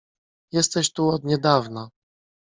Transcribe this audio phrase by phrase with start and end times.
[0.51, 1.89] "Jesteś tu od niedawna."